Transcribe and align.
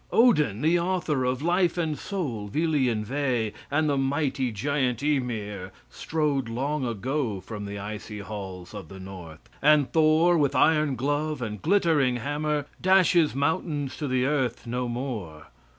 Odin, 0.11 0.61
the 0.61 0.79
author 0.79 1.25
of 1.25 1.43
life 1.43 1.77
and 1.77 1.95
soul, 1.95 2.47
Vili 2.47 2.89
and 2.89 3.05
Ve, 3.05 3.53
and 3.69 3.87
the 3.87 3.99
mighty 3.99 4.51
giant 4.51 5.03
Ymir, 5.03 5.71
strode 5.91 6.49
long 6.49 6.83
ago 6.83 7.39
from 7.39 7.65
the 7.65 7.77
icy 7.77 8.17
halls 8.17 8.73
of 8.73 8.89
the 8.89 8.99
North; 8.99 9.47
and 9.61 9.93
Thor, 9.93 10.39
with 10.39 10.55
iron 10.55 10.95
glove 10.95 11.39
and 11.39 11.61
glittering 11.61 12.15
hammer, 12.15 12.65
dashes 12.81 13.35
mountains 13.35 13.95
to 13.97 14.07
the 14.07 14.25
earth 14.25 14.65
no 14.65 14.87
more. 14.87 15.45